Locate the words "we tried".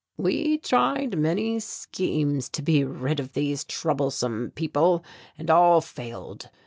0.17-1.19